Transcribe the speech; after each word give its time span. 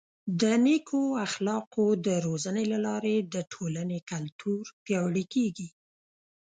د 0.41 0.43
نیکو 0.65 1.01
اخلاقو 1.27 1.85
د 2.05 2.07
روزنې 2.25 2.63
له 2.73 2.79
لارې 2.87 3.15
د 3.33 3.35
ټولنې 3.51 3.99
کلتور 4.11 4.63
پیاوړی 4.85 5.25
کیږي. 5.33 5.67